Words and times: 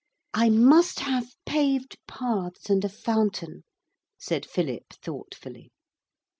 'I 0.33 0.49
must 0.49 1.01
have 1.01 1.35
paved 1.45 1.95
paths 2.07 2.71
and 2.71 2.83
a 2.83 2.89
fountain,' 2.89 3.63
said 4.17 4.47
Philip 4.47 4.93
thoughtfully. 4.93 5.69